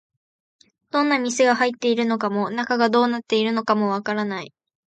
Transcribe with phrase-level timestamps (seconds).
[0.89, 4.51] どんな店が入っているのかも、中がどうなっているのかもわからない